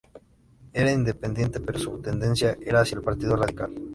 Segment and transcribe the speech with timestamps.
[0.73, 3.71] Era independiente, pero su tendencia era hacia el Partido Radical.